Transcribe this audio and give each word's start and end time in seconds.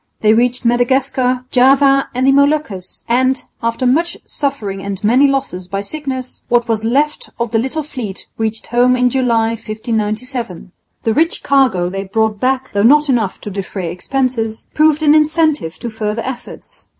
They 0.21 0.33
reached 0.33 0.65
Madagascar, 0.65 1.45
Java 1.51 2.09
and 2.15 2.25
the 2.25 2.31
Moluccas, 2.31 3.03
and, 3.07 3.43
after 3.61 3.85
much 3.85 4.17
suffering 4.25 4.81
and 4.81 4.99
many 5.03 5.27
losses 5.27 5.67
by 5.67 5.81
sickness, 5.81 6.41
what 6.49 6.67
was 6.67 6.83
left 6.83 7.29
of 7.39 7.51
the 7.51 7.59
little 7.59 7.83
fleet 7.83 8.25
reached 8.35 8.65
home 8.65 8.95
in 8.95 9.11
July, 9.11 9.49
1597. 9.49 10.71
The 11.03 11.13
rich 11.13 11.43
cargo 11.43 11.87
they 11.87 12.05
brought 12.05 12.39
back, 12.39 12.71
though 12.73 12.81
not 12.81 13.09
enough 13.09 13.39
to 13.41 13.51
defray 13.51 13.91
expenses, 13.91 14.65
proved 14.73 15.03
an 15.03 15.13
incentive 15.13 15.77
to 15.77 15.91
further 15.91 16.23
efforts. 16.25 16.87